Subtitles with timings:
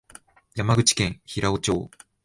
[0.55, 1.91] 山口県平生町